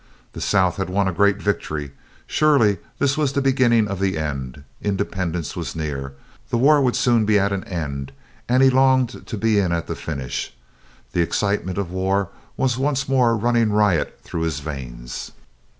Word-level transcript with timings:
The 0.33 0.41
South 0.41 0.77
had 0.77 0.89
won 0.89 1.07
a 1.07 1.13
great 1.13 1.37
victory. 1.39 1.91
Surely 2.25 2.79
this 2.97 3.19
was 3.19 3.33
the 3.33 3.39
beginning 3.39 3.87
of 3.87 3.99
the 3.99 4.17
end. 4.17 4.63
Independence 4.81 5.55
was 5.55 5.75
near, 5.75 6.13
the 6.49 6.57
war 6.57 6.81
would 6.81 6.95
soon 6.95 7.23
be 7.23 7.37
at 7.37 7.51
an 7.51 7.63
end, 7.65 8.11
and 8.49 8.63
he 8.63 8.71
longed 8.71 9.27
to 9.27 9.37
be 9.37 9.59
in 9.59 9.71
at 9.71 9.85
the 9.85 9.93
finish. 9.95 10.55
The 11.11 11.21
excitement 11.21 11.77
of 11.77 11.91
war 11.91 12.29
was 12.57 12.79
once 12.79 13.07
more 13.07 13.37
running 13.37 13.71
riot 13.71 14.19
through 14.23 14.41
his 14.41 14.59
veins. 14.59 15.33